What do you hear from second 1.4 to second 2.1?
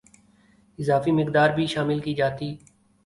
بھی شامل